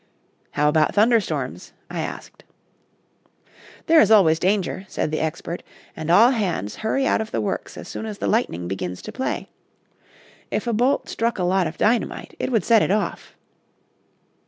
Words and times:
"How 0.53 0.67
about 0.67 0.95
thunder 0.95 1.19
storms?" 1.19 1.73
I 1.87 1.99
asked. 2.01 2.43
"There 3.85 4.01
is 4.01 4.09
always 4.09 4.39
danger," 4.39 4.83
said 4.89 5.11
the 5.11 5.19
expert, 5.19 5.61
"and 5.95 6.09
all 6.09 6.31
hands 6.31 6.77
hurry 6.77 7.05
out 7.05 7.21
of 7.21 7.29
the 7.29 7.39
works 7.39 7.77
as 7.77 7.87
soon 7.87 8.07
as 8.07 8.17
the 8.17 8.25
lightning 8.25 8.67
begins 8.67 9.03
to 9.03 9.11
play. 9.11 9.49
If 10.49 10.65
a 10.65 10.73
bolt 10.73 11.07
struck 11.07 11.37
a 11.37 11.43
lot 11.43 11.67
of 11.67 11.77
dynamite 11.77 12.35
it 12.39 12.51
would 12.51 12.63
set 12.63 12.81
it 12.81 12.89
off." 12.89 13.35